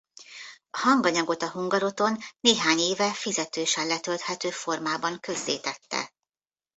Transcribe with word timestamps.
A 0.69 0.77
hanganyagot 0.77 1.41
a 1.41 1.49
Hungaroton 1.49 2.17
néhány 2.39 2.79
éve 2.79 3.13
fizetősen 3.13 3.87
letölthető 3.87 4.49
formában 4.49 5.19
közzétette. 5.19 6.13